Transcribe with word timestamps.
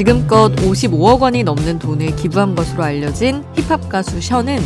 지금껏 0.00 0.50
55억 0.56 1.20
원이 1.20 1.42
넘는 1.42 1.78
돈을 1.78 2.16
기부한 2.16 2.54
것으로 2.54 2.84
알려진 2.84 3.44
힙합 3.54 3.90
가수 3.90 4.18
션은 4.18 4.58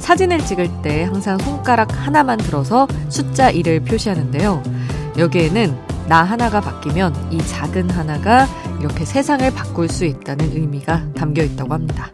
사진을 0.00 0.44
찍을 0.44 0.82
때 0.82 1.04
항상 1.04 1.38
손가락 1.38 1.90
하나만 2.04 2.38
들어서 2.38 2.88
숫자 3.08 3.52
1을 3.52 3.86
표시하는데요. 3.86 4.60
여기에는 5.18 5.78
나 6.08 6.24
하나가 6.24 6.60
바뀌면 6.60 7.14
이 7.30 7.38
작은 7.46 7.90
하나가 7.90 8.48
이렇게 8.80 9.04
세상을 9.04 9.48
바꿀 9.54 9.88
수 9.88 10.04
있다는 10.04 10.50
의미가 10.50 11.12
담겨 11.14 11.44
있다고 11.44 11.74
합니다. 11.74 12.10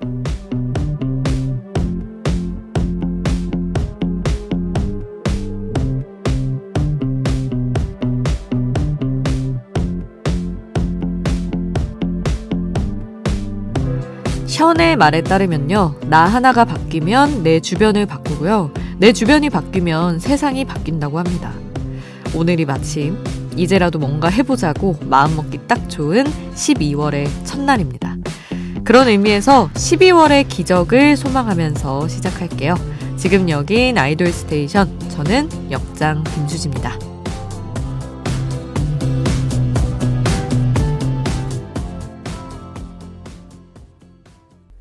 션의 14.59 14.97
말에 14.97 15.23
따르면요. 15.23 15.95
나 16.09 16.25
하나가 16.25 16.65
바뀌면 16.65 17.45
내 17.45 17.61
주변을 17.61 18.07
바꾸고요. 18.07 18.73
내 18.99 19.13
주변이 19.13 19.51
바뀌면 19.51 20.19
세상이 20.19 20.65
바뀐다고 20.65 21.17
합니다. 21.17 21.53
오늘이 22.35 22.65
마침 22.65 23.23
이제라도 23.57 24.01
뭔가 24.01 24.29
해보자고 24.29 24.97
마음먹기 25.03 25.69
딱 25.69 25.89
좋은 25.89 26.25
12월의 26.25 27.29
첫날입니다. 27.45 28.17
그런 28.83 29.07
의미에서 29.07 29.71
12월의 29.75 30.49
기적을 30.49 31.17
소망하면서 31.17 32.09
시작할게요. 32.09 32.75
지금 33.17 33.49
여긴 33.49 33.97
아이돌 33.97 34.33
스테이션. 34.33 34.99
저는 35.11 35.71
역장 35.71 36.25
김수지입니다. 36.35 37.08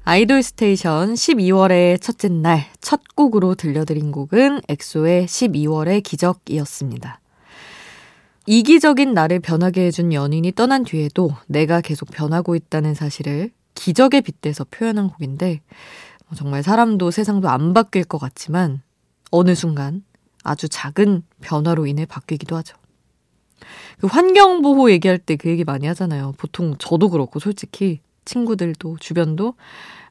아이돌 0.09 0.41
스테이션 0.41 1.15
12월의 1.15 1.99
첫째 2.01 2.29
날 2.29 2.63
첫 2.79 3.01
곡으로 3.13 3.55
들려드린 3.55 4.13
곡은 4.13 4.61
엑소의 4.69 5.25
12월의 5.25 6.01
기적이었습니다. 6.01 7.19
이기적인 8.45 9.13
나를 9.13 9.41
변하게 9.41 9.87
해준 9.87 10.13
연인이 10.13 10.53
떠난 10.53 10.85
뒤에도 10.85 11.31
내가 11.47 11.81
계속 11.81 12.09
변하고 12.09 12.55
있다는 12.55 12.93
사실을 12.93 13.51
기적에 13.75 14.21
빗대서 14.21 14.67
표현한 14.71 15.09
곡인데 15.09 15.59
어, 16.29 16.35
정말 16.35 16.63
사람도 16.63 17.11
세상도 17.11 17.49
안 17.49 17.73
바뀔 17.73 18.05
것 18.05 18.17
같지만 18.17 18.81
어느 19.31 19.55
순간 19.55 20.05
아주 20.41 20.69
작은 20.69 21.23
변화로 21.41 21.85
인해 21.85 22.05
바뀌기도 22.05 22.55
하죠. 22.55 22.77
그 23.99 24.07
환경보호 24.07 24.89
얘기할 24.91 25.17
때 25.17 25.35
그 25.35 25.49
얘기 25.49 25.65
많이 25.65 25.85
하잖아요. 25.87 26.33
보통 26.37 26.75
저도 26.77 27.09
그렇고 27.09 27.41
솔직히 27.41 27.99
친구들도 28.27 28.97
주변도 28.99 29.55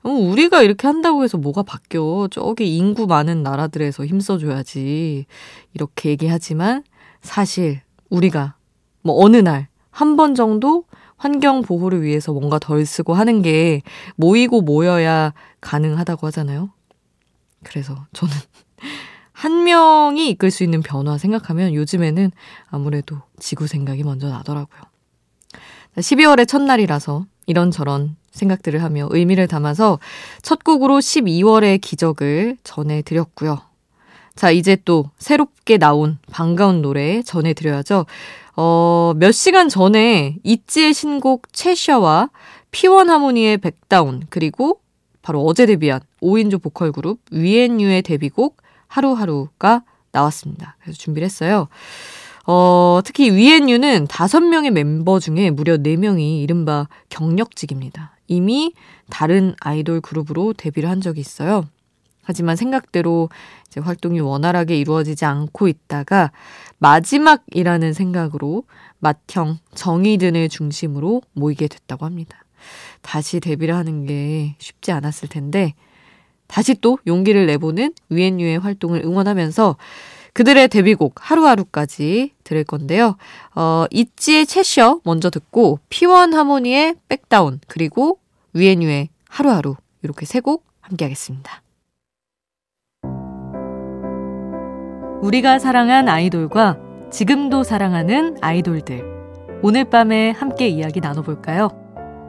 어, 0.02 0.10
우리가 0.10 0.62
이렇게 0.62 0.86
한다고 0.88 1.22
해서 1.24 1.38
뭐가 1.38 1.62
바뀌어. 1.62 2.28
저기 2.30 2.76
인구 2.76 3.06
많은 3.06 3.42
나라들에서 3.44 4.04
힘써줘야지. 4.06 5.26
이렇게 5.74 6.10
얘기하지만 6.10 6.82
사실 7.22 7.80
우리가 8.10 8.56
뭐 9.02 9.22
어느 9.24 9.36
날 9.36 9.68
한 9.98 10.16
번 10.16 10.34
정도 10.34 10.84
환경 11.16 11.62
보호를 11.62 12.02
위해서 12.02 12.30
뭔가 12.34 12.58
덜 12.58 12.84
쓰고 12.84 13.14
하는 13.14 13.40
게 13.40 13.80
모이고 14.16 14.60
모여야 14.60 15.32
가능하다고 15.62 16.26
하잖아요. 16.26 16.68
그래서 17.64 18.06
저는 18.12 18.34
한 19.32 19.64
명이 19.64 20.28
이끌 20.30 20.50
수 20.50 20.64
있는 20.64 20.82
변화 20.82 21.16
생각하면 21.16 21.72
요즘에는 21.74 22.30
아무래도 22.68 23.22
지구 23.38 23.66
생각이 23.66 24.02
먼저 24.04 24.28
나더라고요. 24.28 24.82
12월의 25.96 26.46
첫날이라서 26.48 27.26
이런저런 27.46 28.16
생각들을 28.32 28.82
하며 28.82 29.08
의미를 29.10 29.48
담아서 29.48 29.98
첫 30.42 30.62
곡으로 30.62 30.98
12월의 30.98 31.80
기적을 31.80 32.58
전해드렸고요. 32.64 33.60
자, 34.34 34.50
이제 34.50 34.76
또 34.84 35.10
새롭게 35.18 35.78
나온 35.78 36.18
반가운 36.30 36.82
노래 36.82 37.22
전해드려야죠. 37.22 38.04
어, 38.56 39.12
몇 39.16 39.32
시간 39.32 39.68
전에 39.68 40.36
이지의 40.42 40.92
신곡 40.92 41.52
채샤와 41.52 42.30
피원 42.70 43.08
하모니의 43.08 43.58
백다운, 43.58 44.22
그리고 44.28 44.80
바로 45.22 45.42
어제 45.42 45.66
데뷔한 45.66 46.00
5인조 46.22 46.62
보컬 46.62 46.92
그룹 46.92 47.18
위엔유의 47.30 48.02
데뷔곡 48.02 48.58
하루하루가 48.86 49.82
나왔습니다. 50.12 50.76
그래서 50.80 50.98
준비를 50.98 51.24
했어요. 51.24 51.68
어, 52.46 53.00
특히 53.04 53.30
위엔유는 53.32 54.06
5명의 54.06 54.70
멤버 54.70 55.18
중에 55.18 55.50
무려 55.50 55.76
4명이 55.78 56.42
이른바 56.42 56.88
경력직입니다. 57.08 58.16
이미 58.28 58.72
다른 59.10 59.54
아이돌 59.60 60.00
그룹으로 60.00 60.52
데뷔를 60.52 60.88
한 60.88 61.00
적이 61.00 61.20
있어요. 61.20 61.64
하지만 62.22 62.56
생각대로 62.56 63.28
이제 63.66 63.80
활동이 63.80 64.20
원활하게 64.20 64.78
이루어지지 64.78 65.24
않고 65.24 65.68
있다가 65.68 66.30
마지막이라는 66.78 67.92
생각으로 67.92 68.64
맏형 68.98 69.58
정의든을 69.74 70.48
중심으로 70.48 71.22
모이게 71.32 71.68
됐다고 71.68 72.04
합니다. 72.04 72.44
다시 73.02 73.38
데뷔를 73.40 73.74
하는 73.74 74.06
게 74.06 74.56
쉽지 74.58 74.92
않았을 74.92 75.28
텐데 75.28 75.74
다시 76.46 76.74
또 76.74 76.98
용기를 77.06 77.46
내보는 77.46 77.92
위엔유의 78.08 78.58
활동을 78.58 79.02
응원하면서 79.04 79.76
그들의 80.36 80.68
데뷔곡 80.68 81.14
하루하루까지 81.16 82.32
들을 82.44 82.62
건데요. 82.62 83.16
어, 83.54 83.86
있지의 83.90 84.44
채셔 84.44 85.00
먼저 85.02 85.30
듣고 85.30 85.78
P1Harmony의 85.88 86.34
Back 86.34 86.96
Down 87.08 87.58
그리고 87.66 88.18
위엔유의 88.52 89.08
하루하루 89.30 89.76
이렇게 90.02 90.26
세 90.26 90.40
곡 90.40 90.66
함께 90.82 91.06
하겠습니다. 91.06 91.62
우리가 95.22 95.58
사랑한 95.58 96.06
아이돌과 96.10 96.80
지금도 97.10 97.62
사랑하는 97.62 98.36
아이돌들. 98.42 99.02
오늘 99.62 99.84
밤에 99.84 100.32
함께 100.32 100.68
이야기 100.68 101.00
나눠볼까요? 101.00 101.70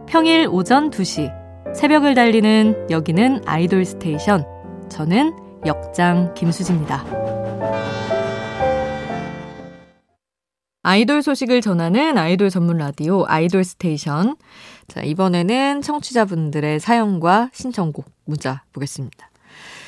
평일 0.08 0.48
오전 0.50 0.92
2시, 0.92 1.76
새벽을 1.76 2.16
달리는 2.16 2.90
여기는 2.90 3.42
아이돌 3.46 3.84
스테이션. 3.84 4.46
저는 4.88 5.36
역장 5.66 6.34
김수지입니다. 6.36 7.27
아이돌 10.88 11.22
소식을 11.22 11.60
전하는 11.60 12.18
아이돌 12.18 12.50
전문 12.50 12.78
라디오 12.78 13.26
아이돌 13.28 13.66
스테이션. 13.66 14.38
자, 14.88 15.02
이번에는 15.02 15.82
청취자분들의 15.82 16.80
사연과 16.80 17.50
신청곡 17.52 18.10
문자 18.24 18.64
보겠습니다. 18.72 19.30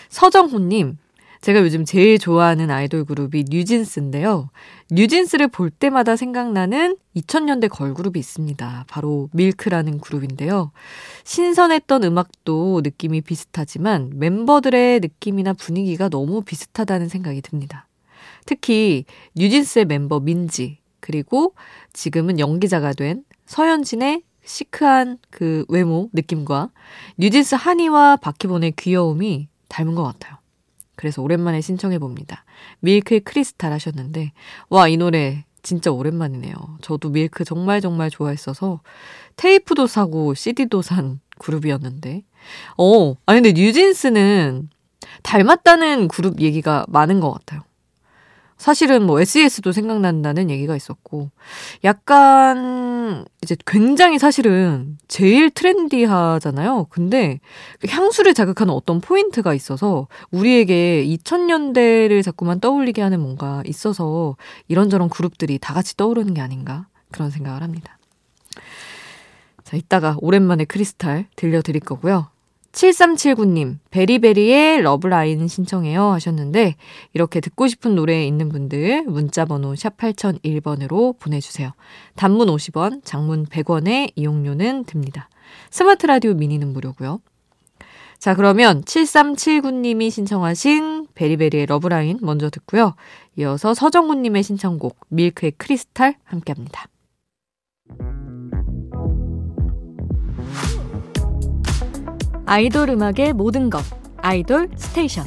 서정호님, 0.10 0.98
제가 1.40 1.62
요즘 1.62 1.86
제일 1.86 2.20
좋아하는 2.20 2.70
아이돌 2.70 3.06
그룹이 3.06 3.46
뉴진스인데요. 3.48 4.50
뉴진스를 4.92 5.48
볼 5.48 5.70
때마다 5.70 6.18
생각나는 6.18 6.98
2000년대 7.16 7.70
걸그룹이 7.70 8.20
있습니다. 8.20 8.84
바로 8.90 9.30
밀크라는 9.32 10.00
그룹인데요. 10.00 10.74
신선했던 11.24 12.04
음악도 12.04 12.82
느낌이 12.84 13.22
비슷하지만 13.22 14.12
멤버들의 14.16 15.00
느낌이나 15.00 15.54
분위기가 15.54 16.10
너무 16.10 16.42
비슷하다는 16.42 17.08
생각이 17.08 17.42
듭니다. 17.42 17.88
특히 18.46 19.06
뉴진스의 19.36 19.86
멤버 19.86 20.20
민지, 20.20 20.80
그리고 21.00 21.56
지금은 21.94 22.40
연기자가 22.40 22.94
된 22.94 23.24
서현진의 23.46 24.24
시크한 24.44 25.20
그 25.30 25.66
외모 25.70 26.10
느낌과 26.14 26.72
뉴진스 27.18 27.56
한이와 27.56 28.18
박희본의 28.18 28.74
귀여움이 28.78 29.48
닮은 29.68 29.96
것 29.96 30.04
같아요. 30.04 30.38
그래서 30.96 31.22
오랜만에 31.22 31.62
신청해 31.62 32.00
봅니다. 32.00 32.44
밀크의 32.82 33.22
크리스탈 33.22 33.72
하셨는데, 33.72 34.34
와, 34.70 34.88
이 34.88 34.98
노래 34.98 35.46
진짜 35.64 35.92
오랜만이네요. 35.92 36.54
저도 36.82 37.10
밀크 37.10 37.44
정말 37.46 37.80
정말 37.80 38.10
좋아했어서 38.10 38.82
테이프도 39.36 39.88
사고 39.88 40.34
CD도 40.34 40.82
산 40.82 41.20
그룹이었는데. 41.38 42.24
어, 42.78 43.16
아니 43.26 43.42
근데 43.42 43.54
뉴진스는 43.54 44.70
닮았다는 45.24 46.08
그룹 46.08 46.42
얘기가 46.42 46.86
많은 46.90 47.20
것 47.20 47.32
같아요. 47.32 47.62
사실은 48.60 49.04
뭐 49.04 49.22
SES도 49.22 49.72
생각난다는 49.72 50.50
얘기가 50.50 50.76
있었고, 50.76 51.32
약간 51.86 53.26
이제 53.42 53.56
굉장히 53.66 54.20
사실은 54.20 54.98
제일 55.08 55.50
트렌디하잖아요. 55.50 56.88
근데 56.90 57.40
그 57.80 57.88
향수를 57.90 58.34
자극하는 58.34 58.74
어떤 58.74 59.00
포인트가 59.00 59.54
있어서 59.54 60.08
우리에게 60.32 61.06
2000년대를 61.08 62.22
자꾸만 62.22 62.60
떠올리게 62.60 63.02
하는 63.02 63.22
뭔가 63.22 63.64
있어서 63.66 64.36
이런저런 64.68 65.10
그룹들이 65.10 65.58
다 65.58 65.74
같이 65.74 65.96
떠오르는 65.96 66.34
게 66.34 66.42
아닌가 66.42 66.88
그런 67.12 67.32
생각을 67.32 67.64
합니다. 67.64 67.98
자, 69.64 69.78
이따가 69.78 70.18
오랜만에 70.20 70.66
크리스탈 70.66 71.28
들려드릴 71.38 71.80
거고요. 71.80 72.28
7379님, 72.72 73.80
베리베리의 73.90 74.82
Love 74.82 75.15
Line 75.15 75.48
신청해요 75.48 76.04
하셨는데, 76.12 76.76
이렇게 77.14 77.40
듣고 77.40 77.68
싶은 77.68 77.96
노래 77.96 78.26
있는 78.26 78.50
분들, 78.50 79.04
문자번호 79.04 79.76
샵 79.76 79.98
8001번으로 79.98 81.18
보내주세요. 81.20 81.72
단문 82.16 82.48
50원, 82.48 83.04
장문 83.04 83.46
100원의 83.46 84.12
이용료는 84.16 84.86
듭니다. 84.86 85.30
스마트 85.72 86.06
라디오 86.06 86.34
미니는 86.34 86.72
무료고요. 86.74 87.22
자, 88.20 88.36
그러면 88.36 88.84
7379님이 88.84 90.12
신청하신 90.12 91.08
베리베리의 91.16 91.68
Love 91.68 91.94
Line 91.94 92.20
먼저 92.22 92.50
듣고요. 92.50 92.96
이어서 93.38 93.74
서정훈님의 93.74 94.44
신청곡, 94.44 94.98
밀크의 95.08 95.54
크리스탈 95.58 96.16
함께 96.26 96.52
합니다. 96.52 96.89
아이돌 102.50 102.90
음악의 102.90 103.34
모든 103.34 103.70
것 103.70 103.84
아이돌 104.18 104.70
스테이션 104.76 105.24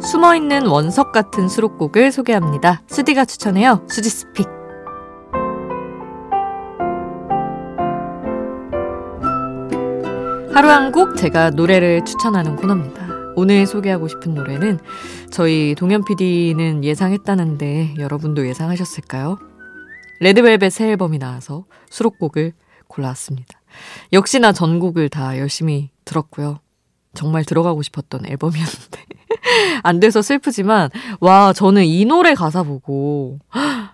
숨어있는 0.00 0.66
원석 0.66 1.12
같은 1.12 1.48
수록곡을 1.48 2.10
소개합니다. 2.10 2.82
수디가 2.88 3.24
추천해요. 3.24 3.84
수지's 3.88 4.10
pick. 4.10 4.48
하루 10.52 10.68
한 10.70 10.90
곡 10.90 11.16
제가 11.16 11.50
노래를 11.50 12.04
추천하는 12.04 12.56
코너입니다. 12.56 13.07
오늘 13.38 13.68
소개하고 13.68 14.08
싶은 14.08 14.34
노래는 14.34 14.80
저희 15.30 15.76
동현 15.78 16.04
PD는 16.04 16.82
예상했다는데 16.82 17.94
여러분도 17.96 18.48
예상하셨을까요? 18.48 19.38
레드벨벳 20.18 20.72
새 20.72 20.88
앨범이 20.88 21.20
나와서 21.20 21.64
수록곡을 21.88 22.52
골라왔습니다. 22.88 23.60
역시나 24.12 24.50
전곡을 24.50 25.08
다 25.08 25.38
열심히 25.38 25.90
들었고요. 26.04 26.58
정말 27.14 27.44
들어가고 27.44 27.82
싶었던 27.82 28.26
앨범이었는데 28.26 29.04
안 29.84 30.00
돼서 30.00 30.20
슬프지만 30.20 30.90
와 31.20 31.52
저는 31.52 31.84
이 31.84 32.04
노래 32.06 32.34
가사 32.34 32.64
보고 32.64 33.38
하, 33.46 33.92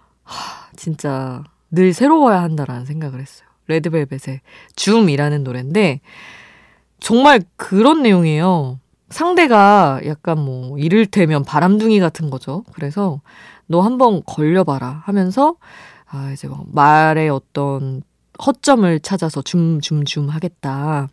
진짜 0.74 1.44
늘 1.70 1.92
새로워야 1.92 2.40
한다라는 2.40 2.86
생각을 2.86 3.20
했어요. 3.20 3.46
레드벨벳의 3.66 4.40
줌이라는 4.74 5.44
노래인데 5.44 6.00
정말 6.98 7.42
그런 7.56 8.02
내용이에요. 8.02 8.80
상대가 9.10 10.00
약간 10.06 10.38
뭐 10.38 10.78
이를테면 10.78 11.44
바람둥이 11.44 12.00
같은 12.00 12.30
거죠. 12.30 12.64
그래서 12.72 13.20
너 13.66 13.80
한번 13.80 14.22
걸려봐라 14.24 15.02
하면서 15.04 15.56
아 16.06 16.30
이제 16.32 16.48
막 16.48 16.64
말의 16.72 17.28
어떤 17.28 18.02
허점을 18.44 19.00
찾아서 19.00 19.42
줌줌줌 19.42 20.28
하겠다. 20.28 21.08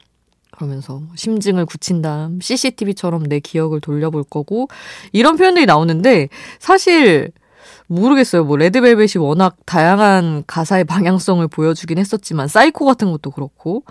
그러면서 0.51 0.99
뭐 0.99 1.09
심증을 1.15 1.65
굳힌 1.65 2.01
다음 2.01 2.39
CCTV처럼 2.41 3.23
내 3.23 3.39
기억을 3.39 3.79
돌려볼 3.79 4.23
거고 4.25 4.67
이런 5.11 5.37
표현들이 5.37 5.65
나오는데 5.65 6.29
사실 6.59 7.31
모르겠어요. 7.87 8.43
뭐 8.43 8.57
레드벨벳이 8.57 9.13
워낙 9.17 9.57
다양한 9.65 10.43
가사의 10.47 10.85
방향성을 10.85 11.45
보여주긴 11.47 11.97
했었지만 11.97 12.47
사이코 12.47 12.85
같은 12.85 13.11
것도 13.11 13.31
그렇고 13.31 13.83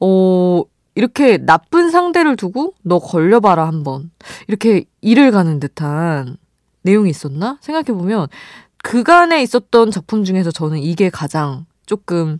어 0.00 0.62
이렇게 0.94 1.38
나쁜 1.38 1.90
상대를 1.90 2.36
두고 2.36 2.74
너 2.82 2.98
걸려봐라 2.98 3.66
한번. 3.66 4.10
이렇게 4.46 4.84
이를 5.00 5.30
가는 5.30 5.58
듯한 5.60 6.36
내용이 6.82 7.10
있었나? 7.10 7.58
생각해보면 7.60 8.28
그간에 8.82 9.42
있었던 9.42 9.90
작품 9.90 10.24
중에서 10.24 10.50
저는 10.50 10.78
이게 10.78 11.10
가장 11.10 11.66
조금 11.86 12.38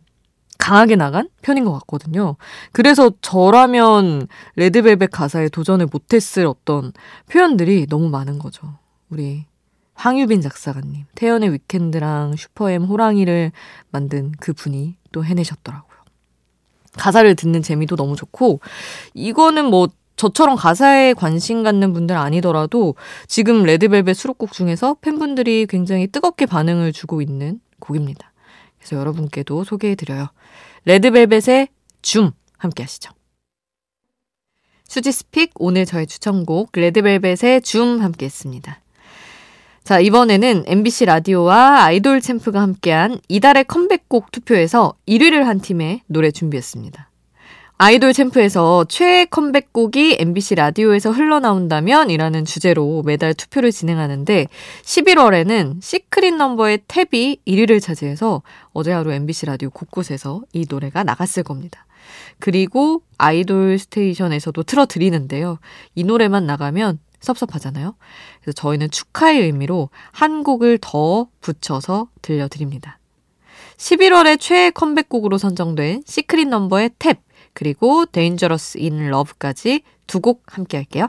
강하게 0.59 0.97
나간 0.97 1.29
편인 1.43 1.65
것 1.65 1.73
같거든요. 1.73 2.37
그래서 2.73 3.11
저라면 3.21 4.29
레드벨벳 4.57 5.11
가사에 5.11 5.49
도전을 5.49 5.89
못했을 5.91 6.47
어떤 6.47 6.93
표현들이 7.29 7.87
너무 7.89 8.09
많은 8.09 8.39
거죠. 8.39 8.79
우리 9.11 9.47
황유빈 9.95 10.41
작사가님, 10.41 11.05
태연의 11.15 11.53
Weekend랑 11.53 12.37
슈퍼엠 12.37 12.85
호랑이를 12.85 13.53
만든 13.91 14.33
그 14.41 14.53
분이 14.53 14.97
또 15.13 15.25
해내셨더라고요. 15.25 15.94
가사를 16.97 17.35
듣는 17.35 17.63
재미도 17.63 17.97
너무 17.97 18.17
좋고 18.17 18.61
이거는 19.15 19.67
뭐 19.67 19.89
저처럼 20.17 20.57
가사에 20.57 21.13
관심 21.13 21.63
갖는 21.63 21.93
분들 21.93 22.17
아니더라도 22.17 22.95
지금 23.27 23.65
레드벨벳 23.65 24.17
수록곡 24.17 24.53
중에서 24.53 24.97
팬분들이 25.01 25.67
굉장히 25.69 26.07
뜨겁게 26.07 26.47
반응을 26.47 26.93
주고 26.93 27.21
있는 27.21 27.61
곡입니다. 27.81 28.33
그래서 28.79 28.97
여러분께도 28.97 29.65
소개해드려요. 29.65 30.29
레드벨벳의 30.85 31.69
줌 32.03 32.33
함께 32.59 32.83
하시죠. 32.85 33.13
수지's 34.87 35.26
pick 35.26 35.53
오늘 35.57 35.87
저의 35.87 36.07
추천곡 36.07 36.71
레드벨벳의 36.75 37.63
줌 37.63 38.01
함께 38.01 38.27
했습니다. 38.27 38.81
자, 39.85 40.01
이번에는 40.01 40.65
MBC 40.67 41.05
라디오와 41.05 41.85
아이돌 41.85 42.23
챔프가 42.23 42.59
함께한 42.59 43.21
이달의 43.29 43.65
컴백곡 43.65 44.33
투표에서 44.33 44.95
1위를 45.07 45.43
한 45.43 45.61
팀의 45.61 46.01
노래 46.07 46.31
준비했습니다. 46.31 47.11
아이돌 47.77 48.15
챔프에서 48.15 48.87
최애 48.89 49.27
컴백곡이 49.27 50.17
MBC 50.21 50.55
라디오에서 50.55 51.11
흘러나온다면 51.11 52.09
이라는 52.09 52.47
주제로 52.47 53.03
매달 53.05 53.35
투표를 53.35 53.73
진행하는데 53.73 54.47
11월에는 54.85 55.83
시크릿 55.83 56.35
넘버의 56.35 56.79
TAP이 56.89 57.41
1위를 57.47 57.83
차지해서 57.83 58.41
어제 58.73 58.91
하루 58.91 59.13
MBC 59.13 59.45
라디오 59.45 59.69
곳곳에서 59.69 60.41
이 60.55 60.65
노래가 60.67 61.05
나갔을 61.05 61.43
겁니다. 61.43 61.85
그리고 62.39 63.03
아이돌 63.19 63.79
스테이션에서도 63.79 64.63
틀어드리는데요. 64.63 65.59
이 65.95 66.05
노래만 66.05 66.47
나가면 66.47 67.01
섭섭하잖아요. 67.25 67.97
그래서 68.41 68.53
저희는 68.55 68.91
축하의 68.91 69.43
의미로 69.43 69.91
한 70.13 70.45
곡을 70.45 70.79
더 70.81 71.29
붙여서 71.41 72.09
들려드립니다. 72.23 72.99
11월의 73.77 74.39
최애 74.41 74.71
컴백곡으로 74.71 75.39
선정된 75.39 76.05
시크릿 76.07 76.49
넘버의 76.49 76.91
TAP, 76.99 77.19
그리고 77.55 78.07
Dangerous 78.07 78.79
In 78.79 79.09
Love까지 79.11 79.83
두 80.07 80.21
곡 80.21 80.43
함께 80.57 80.77
할게요. 80.77 81.09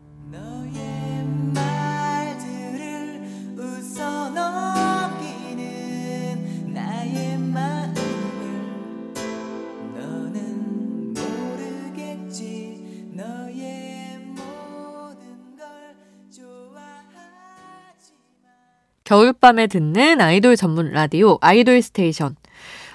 겨울밤에 19.11 19.67
듣는 19.67 20.21
아이돌 20.21 20.55
전문 20.55 20.91
라디오 20.91 21.37
아이돌 21.41 21.81
스테이션. 21.81 22.37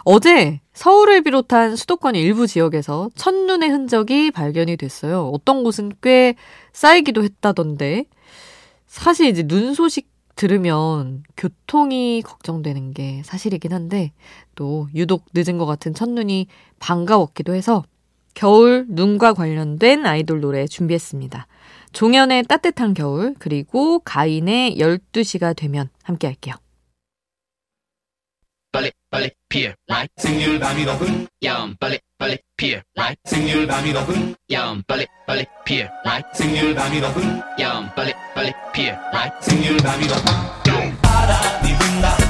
어제 0.05 0.61
서울을 0.73 1.21
비롯한 1.21 1.77
수도권 1.77 2.15
일부 2.15 2.47
지역에서 2.47 3.11
첫눈의 3.15 3.69
흔적이 3.69 4.31
발견이 4.31 4.79
됐어요. 4.79 5.29
어떤 5.29 5.63
곳은 5.63 5.93
꽤 6.03 6.35
쌓이기도 6.73 7.23
했다던데. 7.23 8.07
사실 8.87 9.27
이제 9.27 9.43
눈 9.43 9.75
소식 9.75 10.09
들으면 10.37 11.23
교통이 11.37 12.23
걱정되는 12.23 12.95
게 12.95 13.21
사실이긴 13.23 13.75
한데 13.75 14.13
또 14.55 14.89
유독 14.95 15.27
늦은 15.35 15.59
것 15.59 15.67
같은 15.67 15.93
첫눈이 15.93 16.47
반가웠기도 16.79 17.55
해서 17.55 17.85
겨울 18.33 18.87
눈과 18.89 19.35
관련된 19.35 20.07
아이돌 20.07 20.41
노래 20.41 20.67
준비했습니다. 20.67 21.47
종현의 21.97 22.43
따뜻한 22.43 22.93
겨울, 22.93 23.35
그리고 23.39 24.01
가인의 24.01 24.77
12시가 24.77 25.57
되면 25.57 25.89
함께 26.03 26.27
할게요. 26.27 26.55
빨리 28.71 28.93
빨리 29.11 29.31
피어 29.49 29.73
라이 29.87 30.07
생률 30.19 30.59
밤이 30.59 30.85
높은 30.85 31.27
야음 31.43 31.75
빨리 31.81 31.99
빨리 32.19 32.37
피어 32.59 32.83
right? 32.97 33.19
생률 33.25 33.67
밤이 33.67 33.95
높은 33.95 34.35
야음 34.53 34.83
빨리 34.87 35.07
빨리 35.27 35.47
피어 35.65 35.89
right? 36.05 36.29
생률 36.35 36.75
밤이 36.75 37.01
높은 37.01 37.41
야음 37.59 37.89
빨리 37.97 38.13
빨리 38.35 38.53
피어 38.75 38.93
right? 38.93 39.35
생률 39.41 39.79
밤이 39.79 40.07
높은 40.07 41.01
바람이 41.01 41.79
분다 41.79 42.26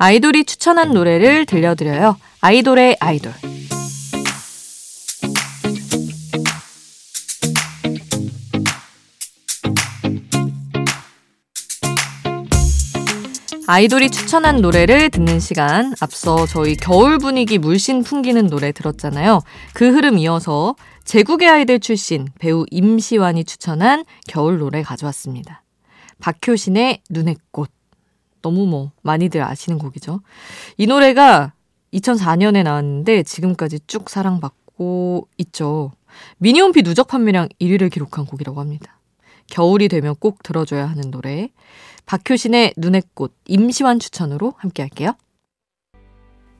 아이돌이 0.00 0.44
추천한 0.44 0.92
노래를 0.92 1.44
들려드려요. 1.44 2.16
아이돌의 2.40 2.98
아이돌. 3.00 3.32
아이돌이 13.66 14.10
추천한 14.10 14.62
노래를 14.62 15.10
듣는 15.10 15.40
시간. 15.40 15.92
앞서 16.00 16.46
저희 16.46 16.76
겨울 16.76 17.18
분위기 17.18 17.58
물씬 17.58 18.02
풍기는 18.02 18.46
노래 18.46 18.72
들었잖아요. 18.72 19.40
그 19.74 19.92
흐름 19.92 20.16
이어서 20.18 20.74
제국의 21.04 21.48
아이들 21.48 21.80
출신 21.80 22.28
배우 22.38 22.64
임시완이 22.70 23.44
추천한 23.44 24.04
겨울 24.28 24.58
노래 24.58 24.82
가져왔습니다. 24.82 25.64
박효신의 26.20 27.02
눈의 27.10 27.36
꽃. 27.50 27.77
너무 28.42 28.66
뭐 28.66 28.92
많이들 29.02 29.42
아시는 29.42 29.78
곡이죠. 29.78 30.20
이 30.76 30.86
노래가 30.86 31.52
2004년에 31.92 32.62
나왔는데 32.62 33.22
지금까지 33.22 33.80
쭉 33.86 34.10
사랑받고 34.10 35.28
있죠. 35.38 35.92
미니홈피 36.38 36.82
누적 36.82 37.08
판매량 37.08 37.48
1위를 37.60 37.90
기록한 37.90 38.26
곡이라고 38.26 38.60
합니다. 38.60 38.98
겨울이 39.48 39.88
되면 39.88 40.14
꼭 40.18 40.42
들어줘야 40.42 40.86
하는 40.86 41.10
노래. 41.10 41.50
박효신의 42.06 42.74
눈의 42.76 43.02
꽃 43.14 43.34
임시완 43.46 43.98
추천으로 43.98 44.54
함께 44.56 44.82
할게요. 44.82 45.14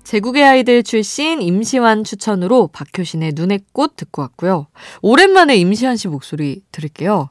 제국의 0.05 0.43
아이들 0.43 0.83
출신 0.83 1.43
임시완 1.43 2.05
추천으로 2.05 2.69
박효신의 2.69 3.33
눈의 3.35 3.61
꽃 3.73 3.97
듣고 3.97 4.23
왔고요. 4.23 4.67
오랜만에 5.03 5.57
임시완 5.57 5.97
씨 5.97 6.09
목소리 6.09 6.63
들을게요. 6.73 7.29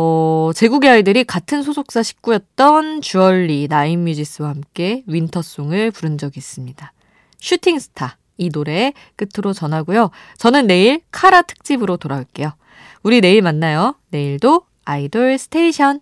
어, 0.00 0.52
제국의 0.54 0.90
아이들이 0.90 1.24
같은 1.24 1.64
소속사 1.64 2.04
식구였던 2.04 3.00
주얼리, 3.00 3.66
나인뮤지스와 3.68 4.50
함께 4.50 5.02
winter 5.08 5.46
song을 5.46 5.90
부른 5.90 6.18
적이 6.18 6.38
있습니다. 6.38 6.92
Shooting 7.40 7.91
Star 7.91 8.16
이 8.36 8.48
노래 8.48 8.92
끝으로 9.16 9.52
전하고요. 9.52 10.12
저는 10.36 10.68
내일 10.68 11.00
카라 11.10 11.42
특집으로 11.42 11.96
돌아올게요. 11.96 12.52
우리 13.02 13.20
내일 13.20 13.42
만나요. 13.42 13.96
내일도 14.10 14.66
아이돌 14.84 15.36
스테이션. 15.36 15.98